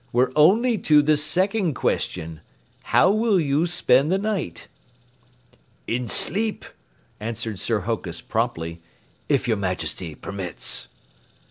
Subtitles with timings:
[0.11, 2.41] "We're only to the second question.
[2.85, 4.67] How will you spend the night?"
[5.85, 6.65] "In sleep,"
[7.19, 8.81] answered Sir Hokus promptly,
[9.29, 10.87] "if your Majesty permits."